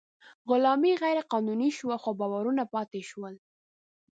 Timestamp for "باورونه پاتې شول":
2.19-3.35